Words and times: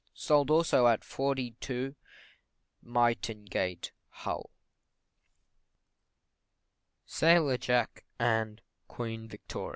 Sold 0.15 0.49
also 0.49 0.87
at 0.87 1.01
No. 1.01 1.03
42, 1.05 1.93
Myton 2.81 3.45
Gate, 3.45 3.91
Hull. 4.09 4.49
SAILOR 7.05 7.59
JACK 7.59 8.03
AND 8.17 8.61
QUEEN 8.87 9.27
VICTORIA. 9.27 9.69